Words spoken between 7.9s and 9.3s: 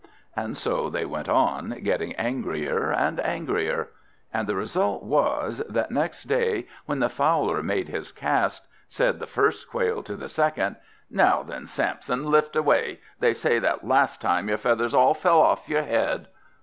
cast, said the